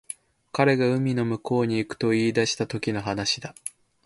[0.51, 3.53] 彼が海の向こうに行くと言い出したときの話だ